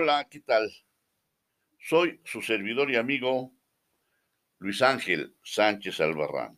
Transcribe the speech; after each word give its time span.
Hola, 0.00 0.28
¿qué 0.30 0.38
tal? 0.38 0.72
Soy 1.80 2.20
su 2.22 2.40
servidor 2.40 2.88
y 2.88 2.94
amigo 2.94 3.52
Luis 4.60 4.80
Ángel 4.80 5.34
Sánchez 5.42 5.98
Albarrán. 5.98 6.56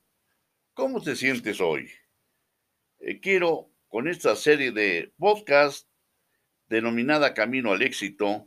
¿Cómo 0.74 1.00
te 1.00 1.16
sientes 1.16 1.58
hoy? 1.58 1.90
Eh, 2.98 3.18
quiero, 3.18 3.72
con 3.88 4.08
esta 4.08 4.36
serie 4.36 4.72
de 4.72 5.14
podcast 5.16 5.88
denominada 6.68 7.32
Camino 7.32 7.72
al 7.72 7.80
Éxito, 7.80 8.46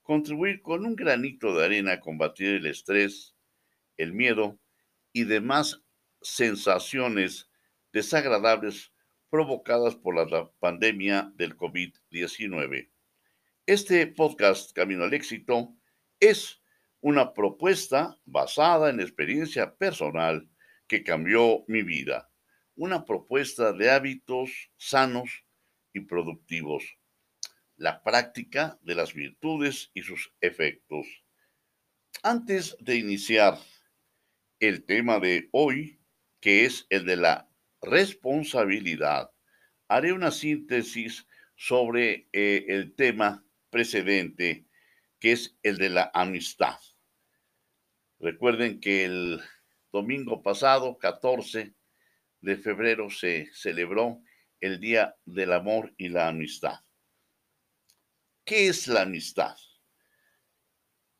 contribuir 0.00 0.62
con 0.62 0.86
un 0.86 0.96
granito 0.96 1.54
de 1.54 1.66
arena 1.66 1.92
a 1.92 2.00
combatir 2.00 2.54
el 2.54 2.64
estrés, 2.64 3.36
el 3.98 4.14
miedo 4.14 4.58
y 5.12 5.24
demás 5.24 5.82
sensaciones 6.22 7.50
desagradables 7.92 8.90
provocadas 9.28 9.96
por 9.96 10.14
la 10.16 10.50
pandemia 10.60 11.30
del 11.34 11.58
COVID-19. 11.58 12.88
Este 13.70 14.04
podcast 14.08 14.72
Camino 14.72 15.04
al 15.04 15.14
Éxito 15.14 15.76
es 16.18 16.60
una 17.00 17.32
propuesta 17.32 18.18
basada 18.24 18.90
en 18.90 18.98
experiencia 18.98 19.76
personal 19.76 20.50
que 20.88 21.04
cambió 21.04 21.62
mi 21.68 21.84
vida. 21.84 22.32
Una 22.74 23.04
propuesta 23.04 23.72
de 23.72 23.92
hábitos 23.92 24.72
sanos 24.76 25.44
y 25.92 26.00
productivos. 26.00 26.82
La 27.76 28.02
práctica 28.02 28.76
de 28.82 28.96
las 28.96 29.14
virtudes 29.14 29.92
y 29.94 30.02
sus 30.02 30.34
efectos. 30.40 31.06
Antes 32.24 32.76
de 32.80 32.96
iniciar 32.96 33.56
el 34.58 34.84
tema 34.84 35.20
de 35.20 35.48
hoy, 35.52 36.00
que 36.40 36.64
es 36.64 36.86
el 36.90 37.06
de 37.06 37.18
la 37.18 37.48
responsabilidad, 37.80 39.30
haré 39.86 40.12
una 40.12 40.32
síntesis 40.32 41.24
sobre 41.54 42.26
eh, 42.32 42.64
el 42.66 42.96
tema 42.96 43.44
precedente, 43.70 44.66
que 45.18 45.32
es 45.32 45.56
el 45.62 45.78
de 45.78 45.90
la 45.90 46.10
amistad. 46.14 46.78
Recuerden 48.18 48.80
que 48.80 49.04
el 49.04 49.40
domingo 49.92 50.42
pasado, 50.42 50.98
14 50.98 51.74
de 52.40 52.56
febrero, 52.56 53.10
se 53.10 53.48
celebró 53.54 54.22
el 54.60 54.78
Día 54.78 55.16
del 55.24 55.52
Amor 55.52 55.94
y 55.96 56.08
la 56.08 56.28
Amistad. 56.28 56.80
¿Qué 58.44 58.68
es 58.68 58.88
la 58.88 59.02
amistad? 59.02 59.56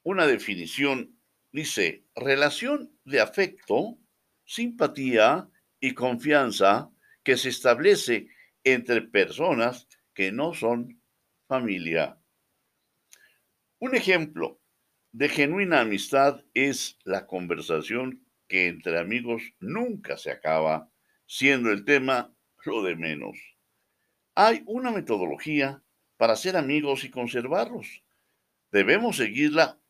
Una 0.02 0.26
definición 0.26 1.20
dice, 1.52 2.04
relación 2.14 2.98
de 3.04 3.20
afecto, 3.20 3.98
simpatía 4.44 5.48
y 5.78 5.94
confianza 5.94 6.90
que 7.22 7.36
se 7.36 7.50
establece 7.50 8.28
entre 8.64 9.02
personas 9.02 9.88
que 10.14 10.32
no 10.32 10.54
son 10.54 11.02
familia. 11.46 12.19
Un 13.80 13.94
ejemplo 13.94 14.60
de 15.10 15.30
genuina 15.30 15.80
amistad 15.80 16.44
es 16.52 16.98
la 17.04 17.26
conversación 17.26 18.22
que 18.46 18.66
entre 18.66 18.98
amigos 18.98 19.54
nunca 19.58 20.18
se 20.18 20.30
acaba, 20.30 20.92
siendo 21.24 21.70
el 21.70 21.86
tema 21.86 22.36
lo 22.66 22.82
de 22.82 22.94
menos. 22.94 23.38
Hay 24.34 24.62
una 24.66 24.90
metodología 24.90 25.82
para 26.18 26.36
ser 26.36 26.58
amigos 26.58 27.04
y 27.04 27.10
conservarlos. 27.10 28.04
Debemos 28.70 29.16
seguirla 29.16 29.80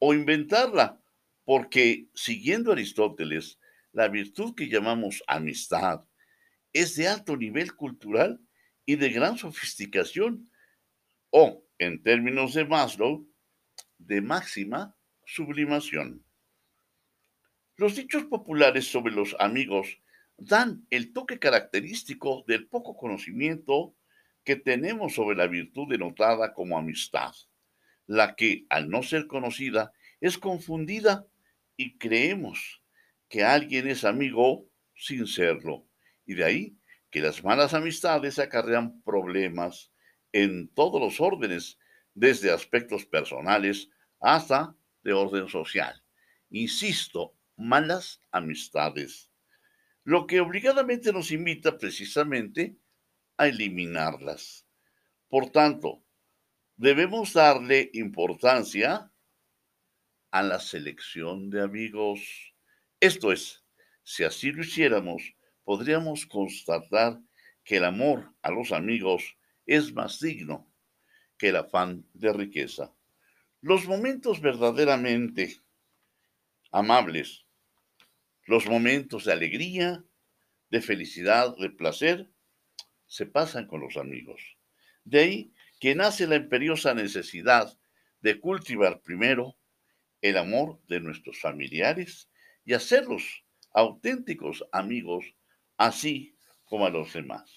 o 0.00 0.12
inventarla, 0.12 1.00
porque 1.44 2.08
siguiendo 2.14 2.72
Aristóteles, 2.72 3.60
la 3.92 4.08
virtud 4.08 4.56
que 4.56 4.68
llamamos 4.68 5.22
amistad 5.28 6.04
es 6.72 6.96
de 6.96 7.06
alto 7.06 7.36
nivel 7.36 7.76
cultural 7.76 8.40
y 8.84 8.96
de 8.96 9.08
gran 9.10 9.38
sofisticación, 9.38 10.50
o, 11.30 11.64
en 11.78 12.02
términos 12.02 12.52
de 12.54 12.64
Maslow, 12.64 13.24
de 13.98 14.20
máxima 14.20 14.96
sublimación. 15.24 16.24
Los 17.76 17.96
dichos 17.96 18.24
populares 18.24 18.90
sobre 18.90 19.12
los 19.12 19.36
amigos 19.38 20.00
dan 20.38 20.86
el 20.90 21.12
toque 21.12 21.38
característico 21.38 22.44
del 22.46 22.68
poco 22.68 22.96
conocimiento 22.96 23.94
que 24.44 24.56
tenemos 24.56 25.14
sobre 25.14 25.36
la 25.36 25.46
virtud 25.46 25.88
denotada 25.90 26.54
como 26.54 26.78
amistad, 26.78 27.34
la 28.06 28.36
que, 28.36 28.64
al 28.70 28.88
no 28.88 29.02
ser 29.02 29.26
conocida, 29.26 29.92
es 30.20 30.38
confundida 30.38 31.26
y 31.76 31.98
creemos 31.98 32.82
que 33.28 33.44
alguien 33.44 33.88
es 33.88 34.04
amigo 34.04 34.70
sin 34.94 35.26
serlo. 35.26 35.86
Y 36.24 36.34
de 36.34 36.44
ahí 36.44 36.76
que 37.10 37.20
las 37.20 37.44
malas 37.44 37.74
amistades 37.74 38.38
acarrean 38.38 39.02
problemas 39.02 39.92
en 40.32 40.68
todos 40.68 41.00
los 41.00 41.20
órdenes 41.20 41.78
desde 42.16 42.50
aspectos 42.50 43.04
personales 43.04 43.90
hasta 44.20 44.74
de 45.04 45.12
orden 45.12 45.48
social. 45.48 46.02
Insisto, 46.48 47.36
malas 47.56 48.22
amistades. 48.32 49.30
Lo 50.02 50.26
que 50.26 50.40
obligadamente 50.40 51.12
nos 51.12 51.30
invita 51.30 51.76
precisamente 51.76 52.78
a 53.36 53.48
eliminarlas. 53.48 54.66
Por 55.28 55.50
tanto, 55.50 56.02
debemos 56.76 57.34
darle 57.34 57.90
importancia 57.92 59.12
a 60.30 60.42
la 60.42 60.58
selección 60.58 61.50
de 61.50 61.62
amigos. 61.62 62.54
Esto 62.98 63.30
es, 63.30 63.62
si 64.04 64.24
así 64.24 64.52
lo 64.52 64.62
hiciéramos, 64.62 65.34
podríamos 65.64 66.24
constatar 66.24 67.20
que 67.62 67.76
el 67.76 67.84
amor 67.84 68.32
a 68.40 68.50
los 68.50 68.72
amigos 68.72 69.36
es 69.66 69.92
más 69.92 70.18
digno 70.20 70.72
que 71.38 71.48
el 71.48 71.56
afán 71.56 72.06
de 72.14 72.32
riqueza. 72.32 72.94
Los 73.60 73.86
momentos 73.86 74.40
verdaderamente 74.40 75.60
amables, 76.70 77.46
los 78.44 78.66
momentos 78.66 79.24
de 79.24 79.32
alegría, 79.32 80.04
de 80.70 80.80
felicidad, 80.80 81.56
de 81.56 81.70
placer, 81.70 82.30
se 83.06 83.26
pasan 83.26 83.66
con 83.66 83.80
los 83.80 83.96
amigos. 83.96 84.56
De 85.04 85.20
ahí 85.20 85.52
que 85.80 85.94
nace 85.94 86.26
la 86.26 86.36
imperiosa 86.36 86.94
necesidad 86.94 87.78
de 88.20 88.40
cultivar 88.40 89.00
primero 89.02 89.56
el 90.20 90.36
amor 90.36 90.80
de 90.88 91.00
nuestros 91.00 91.40
familiares 91.40 92.28
y 92.64 92.74
hacerlos 92.74 93.44
auténticos 93.72 94.64
amigos, 94.72 95.34
así 95.76 96.36
como 96.64 96.86
a 96.86 96.90
los 96.90 97.12
demás. 97.12 97.50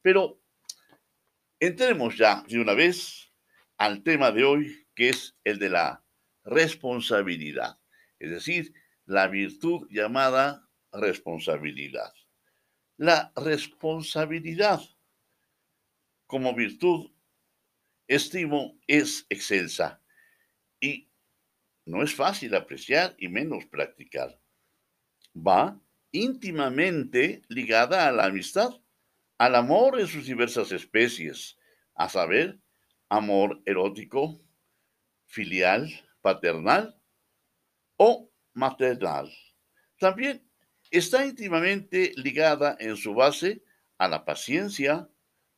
Pero 0.00 0.41
Entremos 1.62 2.18
ya 2.18 2.42
de 2.48 2.58
una 2.58 2.74
vez 2.74 3.32
al 3.78 4.02
tema 4.02 4.32
de 4.32 4.42
hoy, 4.42 4.84
que 4.96 5.10
es 5.10 5.36
el 5.44 5.60
de 5.60 5.68
la 5.68 6.04
responsabilidad, 6.42 7.78
es 8.18 8.32
decir, 8.32 8.74
la 9.04 9.28
virtud 9.28 9.86
llamada 9.88 10.68
responsabilidad. 10.90 12.12
La 12.96 13.32
responsabilidad 13.36 14.80
como 16.26 16.52
virtud, 16.52 17.12
estimo, 18.08 18.76
es 18.88 19.24
excelsa 19.28 20.02
y 20.80 21.12
no 21.84 22.02
es 22.02 22.12
fácil 22.12 22.56
apreciar 22.56 23.14
y 23.18 23.28
menos 23.28 23.66
practicar. 23.66 24.36
Va 25.36 25.80
íntimamente 26.10 27.44
ligada 27.46 28.08
a 28.08 28.10
la 28.10 28.24
amistad 28.24 28.81
al 29.42 29.56
amor 29.56 29.98
en 29.98 30.06
sus 30.06 30.26
diversas 30.26 30.70
especies, 30.70 31.58
a 31.96 32.08
saber, 32.08 32.60
amor 33.08 33.60
erótico, 33.66 34.40
filial, 35.26 35.90
paternal 36.20 36.96
o 37.96 38.30
maternal. 38.52 39.28
También 39.98 40.48
está 40.92 41.26
íntimamente 41.26 42.12
ligada 42.14 42.76
en 42.78 42.96
su 42.96 43.14
base 43.14 43.64
a 43.98 44.06
la 44.06 44.24
paciencia, 44.24 45.10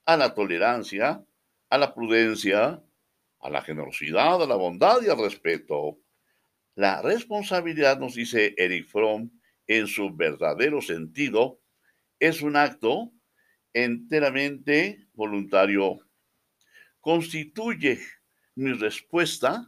a 0.06 0.17
la 0.17 0.33
tolerancia, 0.33 1.23
a 1.69 1.77
la 1.77 1.94
prudencia, 1.94 2.83
a 3.39 3.50
la 3.50 3.61
generosidad, 3.61 4.43
a 4.43 4.47
la 4.47 4.56
bondad 4.56 5.03
y 5.03 5.11
al 5.11 5.19
respeto. 5.19 5.99
La 6.75 7.03
responsabilidad, 7.03 7.99
nos 7.99 8.14
dice 8.14 8.55
Eric 8.56 8.88
Fromm, 8.88 9.31
en 9.67 9.87
su 9.88 10.11
verdadero 10.17 10.81
sentido, 10.81 11.61
es 12.19 12.41
un 12.41 12.56
acto 12.56 13.12
enteramente 13.75 15.09
voluntario. 15.12 15.99
Constituye 17.00 18.00
mi 18.55 18.73
respuesta 18.73 19.67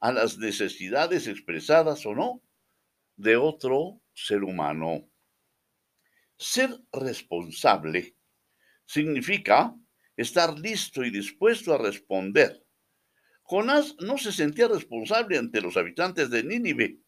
a 0.00 0.12
las 0.12 0.38
necesidades 0.38 1.28
expresadas 1.28 2.04
o 2.06 2.14
no 2.14 2.42
de 3.16 3.36
otro 3.36 4.00
ser 4.14 4.42
humano. 4.42 5.08
Ser 6.36 6.70
responsable 6.92 8.16
significa 8.84 9.76
estar 10.16 10.58
listo 10.58 11.04
y 11.04 11.10
dispuesto 11.10 11.74
a 11.74 11.78
responder. 11.78 12.66
Jonás 13.42 13.96
no 14.00 14.18
se 14.18 14.32
sentía 14.32 14.66
responsable 14.66 15.38
ante 15.38 15.60
los 15.60 15.76
habitantes 15.76 16.30
de 16.30 16.42
Nínive. 16.42 16.98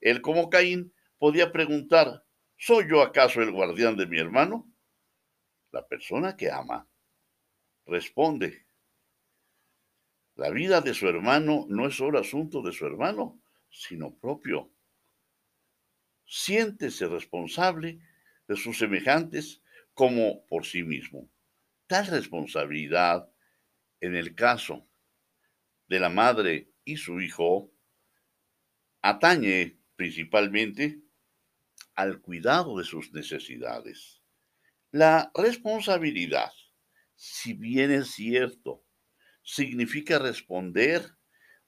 Él 0.00 0.22
como 0.22 0.48
Caín 0.48 0.94
podía 1.18 1.50
preguntar, 1.50 2.24
¿soy 2.56 2.88
yo 2.88 3.02
acaso 3.02 3.42
el 3.42 3.50
guardián 3.50 3.96
de 3.96 4.06
mi 4.06 4.18
hermano? 4.18 4.72
La 5.78 5.86
persona 5.86 6.36
que 6.36 6.50
ama 6.50 6.88
responde. 7.86 8.66
La 10.34 10.50
vida 10.50 10.80
de 10.80 10.92
su 10.92 11.06
hermano 11.06 11.66
no 11.68 11.86
es 11.86 11.94
solo 11.94 12.18
asunto 12.18 12.62
de 12.62 12.72
su 12.72 12.84
hermano, 12.84 13.40
sino 13.70 14.12
propio. 14.12 14.72
Siéntese 16.26 17.06
responsable 17.06 18.00
de 18.48 18.56
sus 18.56 18.76
semejantes 18.76 19.62
como 19.94 20.44
por 20.46 20.66
sí 20.66 20.82
mismo. 20.82 21.30
Tal 21.86 22.08
responsabilidad, 22.08 23.30
en 24.00 24.16
el 24.16 24.34
caso 24.34 24.84
de 25.86 26.00
la 26.00 26.08
madre 26.08 26.72
y 26.84 26.96
su 26.96 27.20
hijo, 27.20 27.70
atañe 29.00 29.78
principalmente 29.94 30.98
al 31.94 32.20
cuidado 32.20 32.78
de 32.78 32.84
sus 32.84 33.12
necesidades. 33.12 34.17
La 34.90 35.30
responsabilidad, 35.34 36.50
si 37.14 37.52
bien 37.52 37.90
es 37.90 38.12
cierto, 38.12 38.82
significa 39.42 40.18
responder 40.18 41.04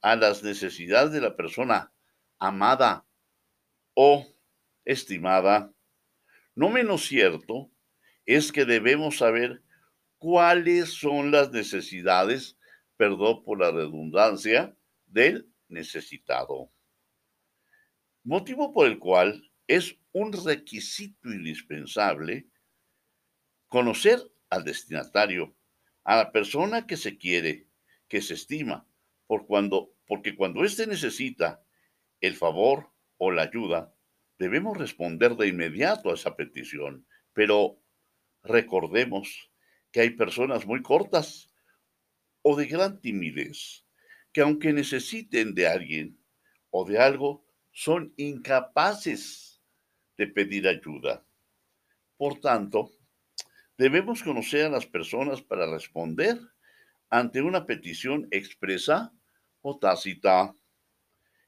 a 0.00 0.16
las 0.16 0.42
necesidades 0.42 1.12
de 1.12 1.20
la 1.20 1.36
persona 1.36 1.92
amada 2.38 3.06
o 3.92 4.26
estimada, 4.86 5.70
no 6.54 6.70
menos 6.70 7.04
cierto 7.04 7.70
es 8.24 8.52
que 8.52 8.64
debemos 8.64 9.18
saber 9.18 9.62
cuáles 10.16 10.94
son 10.94 11.30
las 11.30 11.50
necesidades, 11.50 12.56
perdón 12.96 13.44
por 13.44 13.60
la 13.60 13.70
redundancia, 13.70 14.74
del 15.04 15.52
necesitado. 15.68 16.72
Motivo 18.24 18.72
por 18.72 18.86
el 18.86 18.98
cual 18.98 19.50
es 19.66 19.98
un 20.12 20.32
requisito 20.32 21.28
indispensable 21.30 22.49
conocer 23.70 24.20
al 24.50 24.64
destinatario, 24.64 25.56
a 26.02 26.16
la 26.16 26.32
persona 26.32 26.86
que 26.88 26.96
se 26.96 27.16
quiere, 27.16 27.68
que 28.08 28.20
se 28.20 28.34
estima, 28.34 28.86
porque 29.26 30.34
cuando 30.34 30.64
éste 30.64 30.88
necesita 30.88 31.64
el 32.20 32.34
favor 32.34 32.90
o 33.16 33.30
la 33.30 33.42
ayuda, 33.42 33.94
debemos 34.38 34.76
responder 34.76 35.36
de 35.36 35.46
inmediato 35.46 36.10
a 36.10 36.14
esa 36.14 36.34
petición. 36.34 37.06
Pero 37.32 37.80
recordemos 38.42 39.52
que 39.92 40.00
hay 40.00 40.10
personas 40.10 40.66
muy 40.66 40.82
cortas 40.82 41.54
o 42.42 42.56
de 42.56 42.66
gran 42.66 43.00
timidez, 43.00 43.86
que 44.32 44.40
aunque 44.40 44.72
necesiten 44.72 45.54
de 45.54 45.68
alguien 45.68 46.18
o 46.70 46.84
de 46.84 46.98
algo, 46.98 47.46
son 47.70 48.12
incapaces 48.16 49.62
de 50.16 50.26
pedir 50.26 50.66
ayuda. 50.66 51.24
Por 52.16 52.40
tanto, 52.40 52.90
debemos 53.80 54.22
conocer 54.22 54.66
a 54.66 54.68
las 54.68 54.84
personas 54.84 55.40
para 55.40 55.64
responder 55.64 56.38
ante 57.08 57.40
una 57.40 57.64
petición 57.64 58.28
expresa 58.30 59.10
o 59.62 59.78
tácita. 59.78 60.54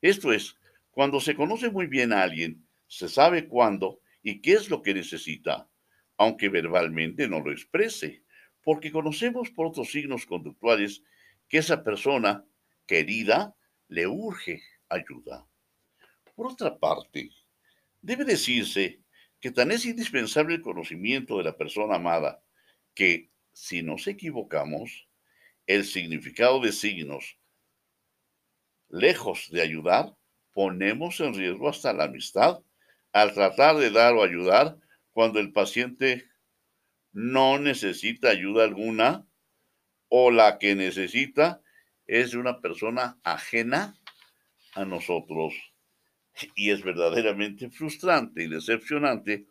Esto 0.01 0.33
es, 0.33 0.57
cuando 0.93 1.21
se 1.21 1.35
conoce 1.35 1.69
muy 1.69 1.89
bien 1.89 2.11
a 2.11 2.23
alguien, 2.23 2.67
se 2.87 3.11
sabe 3.11 3.49
cuándo 3.49 4.01
y 4.23 4.41
qué 4.41 4.55
es 4.55 4.71
lo 4.71 4.81
que 4.81 4.95
necesita, 4.95 5.69
aunque 6.17 6.49
verbalmente 6.49 7.29
no 7.29 7.41
lo 7.41 7.53
exprese, 7.53 8.23
porque 8.63 8.91
conocemos 8.91 9.51
por 9.51 9.67
otros 9.67 9.91
signos 9.91 10.25
conductuales 10.25 11.03
que 11.51 11.59
esa 11.59 11.85
persona 11.85 12.47
querida 12.87 13.55
le 13.89 14.07
urge 14.07 14.63
ayuda. 14.89 15.47
Por 16.35 16.47
otra 16.47 16.79
parte, 16.79 17.29
debe 18.01 18.25
decirse 18.25 19.02
que 19.43 19.51
tan 19.51 19.73
es 19.73 19.85
indispensable 19.85 20.55
el 20.55 20.63
conocimiento 20.63 21.37
de 21.37 21.45
la 21.45 21.57
persona 21.59 21.97
amada 21.97 22.45
que, 22.95 23.33
si 23.53 23.83
nos 23.83 24.07
equivocamos, 24.07 25.09
el 25.67 25.85
significado 25.85 26.61
de 26.61 26.71
signos, 26.71 27.39
lejos 28.89 29.51
de 29.51 29.61
ayudar, 29.61 30.17
ponemos 30.53 31.19
en 31.19 31.35
riesgo 31.35 31.69
hasta 31.69 31.93
la 31.93 32.05
amistad 32.05 32.61
al 33.13 33.35
tratar 33.35 33.77
de 33.77 33.91
dar 33.91 34.15
o 34.15 34.23
ayudar 34.23 34.79
cuando 35.11 35.41
el 35.41 35.53
paciente 35.53 36.31
no 37.11 37.59
necesita 37.59 38.31
ayuda 38.31 38.63
alguna 38.63 39.27
o 40.09 40.31
la 40.31 40.59
que 40.59 40.77
necesita 40.77 41.63
es 42.07 42.31
de 42.31 42.39
una 42.39 42.61
persona 42.61 43.19
ajena 43.25 43.99
a 44.75 44.85
nosotros. 44.85 45.72
Y 46.55 46.71
es 46.71 46.83
verdaderamente 46.83 47.71
frustrante 47.71 48.45
y 48.45 48.49
decepcionante 48.49 49.47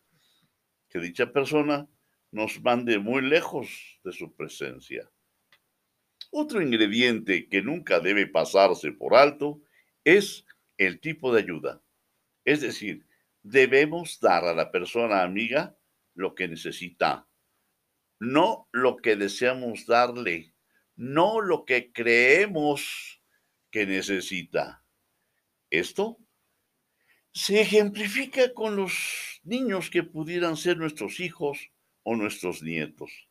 que 0.90 1.00
dicha 1.00 1.32
persona 1.32 1.88
nos 2.32 2.62
mande 2.62 3.00
muy 3.00 3.22
lejos 3.22 4.00
de 4.04 4.12
su 4.12 4.36
presencia. 4.36 5.10
Otro 6.32 6.62
ingrediente 6.62 7.50
que 7.50 7.62
nunca 7.62 8.00
debe 8.00 8.28
pasarse 8.28 8.92
por 8.92 9.16
alto 9.16 9.62
es 10.04 10.46
el 10.78 11.00
tipo 11.00 11.34
de 11.34 11.42
ayuda. 11.42 11.82
Es 12.46 12.62
decir, 12.62 13.06
debemos 13.44 14.20
dar 14.20 14.46
a 14.46 14.54
la 14.54 14.72
persona 14.72 15.24
amiga 15.24 15.78
lo 16.14 16.36
que 16.36 16.48
necesita, 16.48 17.28
no 18.20 18.68
lo 18.72 18.98
que 18.98 19.16
deseamos 19.16 19.86
darle, 19.86 20.54
no 20.96 21.42
lo 21.42 21.66
que 21.66 21.92
creemos 21.92 23.22
que 23.70 23.86
necesita. 23.86 24.86
Esto 25.70 26.18
se 27.34 27.62
ejemplifica 27.62 28.54
con 28.54 28.76
los 28.76 29.40
niños 29.44 29.90
que 29.90 30.04
pudieran 30.04 30.58
ser 30.58 30.78
nuestros 30.78 31.20
hijos 31.20 31.72
o 32.04 32.16
nuestros 32.16 32.62
nietos. 32.62 33.30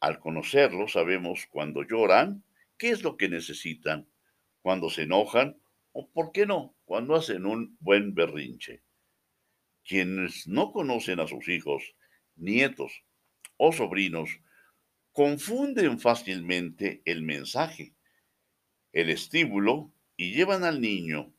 Al 0.00 0.20
conocerlos 0.20 0.92
sabemos 0.92 1.46
cuando 1.50 1.82
lloran, 1.82 2.44
qué 2.76 2.90
es 2.90 3.02
lo 3.02 3.16
que 3.16 3.28
necesitan, 3.28 4.06
cuando 4.60 4.90
se 4.90 5.02
enojan 5.02 5.56
o, 5.92 6.10
por 6.10 6.32
qué 6.32 6.44
no, 6.44 6.76
cuando 6.84 7.14
hacen 7.14 7.46
un 7.46 7.76
buen 7.80 8.14
berrinche. 8.14 8.82
Quienes 9.82 10.46
no 10.46 10.72
conocen 10.72 11.20
a 11.20 11.26
sus 11.26 11.48
hijos, 11.48 11.94
nietos 12.34 13.04
o 13.56 13.72
sobrinos, 13.72 14.40
confunden 15.12 15.98
fácilmente 15.98 17.00
el 17.06 17.22
mensaje, 17.22 17.94
el 18.92 19.08
estímulo 19.08 19.90
y 20.16 20.34
llevan 20.34 20.64
al 20.64 20.82
niño, 20.82 21.32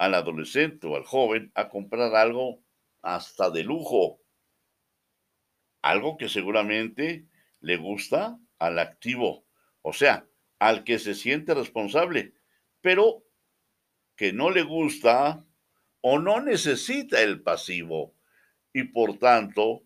al 0.00 0.14
adolescente 0.14 0.86
o 0.86 0.96
al 0.96 1.04
joven 1.04 1.52
a 1.54 1.68
comprar 1.68 2.14
algo 2.14 2.64
hasta 3.02 3.50
de 3.50 3.64
lujo, 3.64 4.22
algo 5.82 6.16
que 6.16 6.30
seguramente 6.30 7.28
le 7.60 7.76
gusta 7.76 8.40
al 8.58 8.78
activo, 8.78 9.44
o 9.82 9.92
sea, 9.92 10.26
al 10.58 10.84
que 10.84 10.98
se 10.98 11.14
siente 11.14 11.52
responsable, 11.52 12.32
pero 12.80 13.26
que 14.16 14.32
no 14.32 14.50
le 14.50 14.62
gusta 14.62 15.44
o 16.00 16.18
no 16.18 16.40
necesita 16.40 17.20
el 17.20 17.42
pasivo 17.42 18.14
y 18.72 18.84
por 18.84 19.18
tanto 19.18 19.82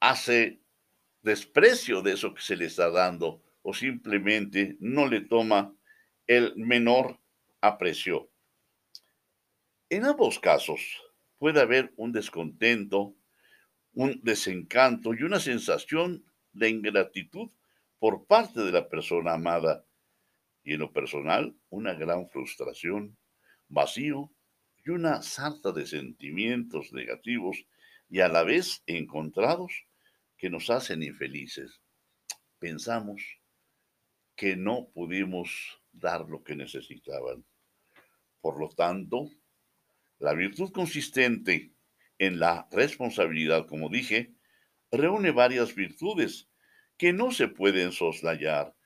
hace 0.00 0.62
desprecio 1.20 2.00
de 2.00 2.14
eso 2.14 2.32
que 2.32 2.40
se 2.40 2.56
le 2.56 2.64
está 2.64 2.88
dando 2.88 3.42
o 3.60 3.74
simplemente 3.74 4.78
no 4.80 5.06
le 5.06 5.20
toma 5.20 5.76
el 6.26 6.56
menor 6.56 7.20
aprecio. 7.60 8.29
En 9.90 10.04
ambos 10.04 10.38
casos 10.38 10.80
puede 11.38 11.60
haber 11.60 11.92
un 11.96 12.12
descontento 12.12 13.16
un 13.92 14.20
desencanto 14.22 15.14
y 15.14 15.22
una 15.22 15.40
sensación 15.40 16.24
de 16.52 16.68
ingratitud 16.68 17.50
por 17.98 18.26
parte 18.26 18.60
de 18.60 18.72
la 18.72 18.88
persona 18.88 19.34
amada 19.34 19.84
y 20.62 20.74
en 20.74 20.80
lo 20.80 20.92
personal 20.92 21.56
una 21.70 21.94
gran 21.94 22.28
frustración, 22.28 23.16
vacío 23.68 24.32
y 24.84 24.90
una 24.90 25.22
sarta 25.22 25.72
de 25.72 25.86
sentimientos 25.86 26.92
negativos 26.92 27.66
y 28.08 28.20
a 28.20 28.28
la 28.28 28.42
vez 28.42 28.82
encontrados 28.86 29.72
que 30.36 30.50
nos 30.50 30.70
hacen 30.70 31.02
infelices. 31.02 31.80
Pensamos 32.58 33.22
que 34.36 34.56
no 34.56 34.88
pudimos 34.94 35.80
dar 35.92 36.28
lo 36.28 36.42
que 36.42 36.56
necesitaban. 36.56 37.44
Por 38.40 38.58
lo 38.58 38.68
tanto, 38.70 39.28
la 40.20 40.34
virtud 40.34 40.70
consistente 40.70 41.72
en 42.18 42.38
la 42.38 42.68
responsabilidad, 42.70 43.66
como 43.66 43.88
dije, 43.88 44.34
reúne 44.92 45.30
varias 45.30 45.74
virtudes 45.74 46.48
que 46.98 47.12
no 47.12 47.32
se 47.32 47.48
pueden 47.48 47.92
soslayar 47.92 48.76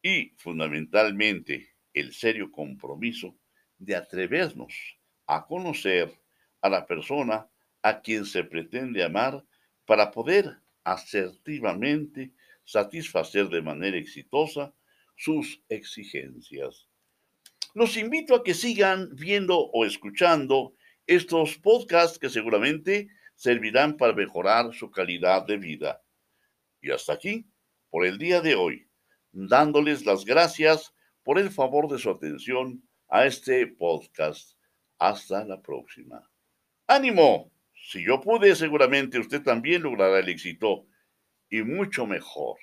y 0.00 0.34
fundamentalmente 0.36 1.70
el 1.92 2.12
serio 2.14 2.52
compromiso 2.52 3.36
de 3.78 3.96
atrevernos 3.96 4.98
a 5.26 5.44
conocer 5.44 6.12
a 6.60 6.68
la 6.68 6.86
persona 6.86 7.50
a 7.82 8.00
quien 8.00 8.24
se 8.24 8.44
pretende 8.44 9.02
amar 9.02 9.44
para 9.84 10.12
poder 10.12 10.58
asertivamente 10.84 12.32
satisfacer 12.64 13.48
de 13.48 13.60
manera 13.60 13.96
exitosa 13.96 14.72
sus 15.16 15.62
exigencias. 15.68 16.88
Los 17.74 17.96
invito 17.96 18.36
a 18.36 18.44
que 18.44 18.54
sigan 18.54 19.16
viendo 19.16 19.58
o 19.58 19.84
escuchando 19.84 20.74
estos 21.08 21.58
podcasts 21.58 22.20
que 22.20 22.30
seguramente 22.30 23.08
servirán 23.34 23.96
para 23.96 24.12
mejorar 24.12 24.72
su 24.72 24.92
calidad 24.92 25.44
de 25.44 25.56
vida. 25.56 26.00
Y 26.80 26.92
hasta 26.92 27.14
aquí 27.14 27.48
por 27.90 28.06
el 28.06 28.16
día 28.16 28.40
de 28.40 28.54
hoy. 28.54 28.88
dándoles 29.32 30.06
las 30.06 30.24
gracias 30.24 30.94
por 31.24 31.40
el 31.40 31.50
favor 31.50 31.88
de 31.88 31.98
su 31.98 32.08
atención 32.08 32.88
a 33.08 33.26
este 33.26 33.66
podcast. 33.66 34.56
Hasta 34.98 35.44
la 35.44 35.60
próxima. 35.60 36.30
¡Ánimo! 36.86 37.50
Si 37.74 38.04
yo 38.06 38.20
pude, 38.20 38.54
seguramente 38.54 39.18
usted 39.18 39.42
también 39.42 39.82
logrará 39.82 40.20
el 40.20 40.28
éxito 40.28 40.86
y 41.50 41.62
mucho 41.62 42.06
mejor. 42.06 42.56